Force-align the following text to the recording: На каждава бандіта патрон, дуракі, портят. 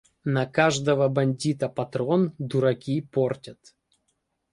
На 0.35 0.43
каждава 0.53 1.09
бандіта 1.17 1.69
патрон, 1.79 2.25
дуракі, 2.53 2.97
портят. 3.19 3.75